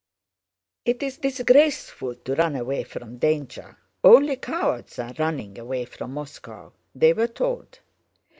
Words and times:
"It 0.83 1.03
is 1.03 1.19
disgraceful 1.19 2.15
to 2.15 2.33
run 2.33 2.55
away 2.55 2.83
from 2.85 3.19
danger; 3.19 3.77
only 4.03 4.35
cowards 4.37 4.97
are 4.97 5.13
running 5.19 5.59
away 5.59 5.85
from 5.85 6.13
Moscow," 6.15 6.73
they 6.95 7.13
were 7.13 7.27
told. 7.27 7.77